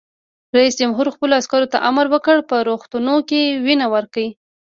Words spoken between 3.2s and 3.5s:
کې